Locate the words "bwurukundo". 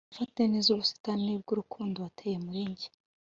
1.41-1.97